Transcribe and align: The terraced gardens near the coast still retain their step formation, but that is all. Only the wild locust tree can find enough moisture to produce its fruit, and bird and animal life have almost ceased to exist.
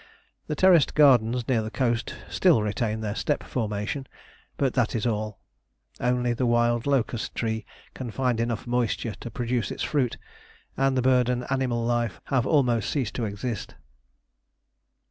The 0.47 0.55
terraced 0.55 0.95
gardens 0.95 1.47
near 1.47 1.61
the 1.61 1.69
coast 1.69 2.15
still 2.27 2.63
retain 2.63 3.01
their 3.01 3.13
step 3.13 3.43
formation, 3.43 4.07
but 4.57 4.73
that 4.73 4.95
is 4.95 5.05
all. 5.05 5.37
Only 5.99 6.33
the 6.33 6.47
wild 6.47 6.87
locust 6.87 7.35
tree 7.35 7.67
can 7.93 8.09
find 8.09 8.39
enough 8.39 8.65
moisture 8.65 9.13
to 9.19 9.29
produce 9.29 9.69
its 9.69 9.83
fruit, 9.83 10.17
and 10.75 10.99
bird 11.03 11.29
and 11.29 11.45
animal 11.51 11.85
life 11.85 12.19
have 12.33 12.47
almost 12.47 12.89
ceased 12.89 13.13
to 13.13 13.25
exist. 13.25 13.75